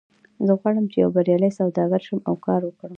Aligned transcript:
زه 0.47 0.53
غواړم 0.59 0.85
چې 0.91 0.97
یو 1.03 1.09
بریالی 1.15 1.51
سوداګر 1.59 2.01
شم 2.07 2.19
او 2.29 2.35
کار 2.45 2.61
وکړم 2.65 2.89